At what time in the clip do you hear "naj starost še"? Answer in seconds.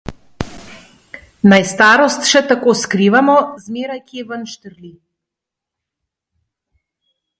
1.51-2.41